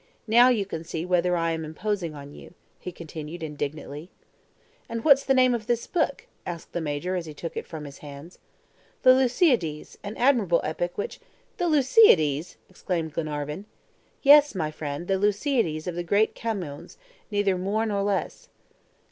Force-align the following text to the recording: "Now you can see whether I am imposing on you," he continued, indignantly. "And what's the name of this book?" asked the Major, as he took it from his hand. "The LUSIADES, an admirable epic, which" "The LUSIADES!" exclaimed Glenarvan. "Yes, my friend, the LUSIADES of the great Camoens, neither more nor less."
"Now 0.25 0.49
you 0.49 0.65
can 0.65 0.83
see 0.83 1.05
whether 1.05 1.37
I 1.37 1.51
am 1.51 1.63
imposing 1.63 2.15
on 2.15 2.33
you," 2.33 2.55
he 2.79 2.91
continued, 2.91 3.43
indignantly. 3.43 4.09
"And 4.89 5.03
what's 5.05 5.23
the 5.23 5.35
name 5.35 5.53
of 5.53 5.67
this 5.67 5.85
book?" 5.85 6.25
asked 6.43 6.73
the 6.73 6.81
Major, 6.81 7.15
as 7.15 7.27
he 7.27 7.35
took 7.35 7.55
it 7.55 7.67
from 7.67 7.83
his 7.85 7.99
hand. 7.99 8.39
"The 9.03 9.13
LUSIADES, 9.13 9.99
an 10.03 10.17
admirable 10.17 10.61
epic, 10.63 10.97
which" 10.97 11.19
"The 11.59 11.67
LUSIADES!" 11.67 12.57
exclaimed 12.67 13.13
Glenarvan. 13.13 13.65
"Yes, 14.23 14.55
my 14.55 14.71
friend, 14.71 15.07
the 15.07 15.19
LUSIADES 15.19 15.85
of 15.85 15.93
the 15.93 16.01
great 16.03 16.33
Camoens, 16.33 16.97
neither 17.29 17.55
more 17.55 17.85
nor 17.85 18.01
less." 18.01 18.49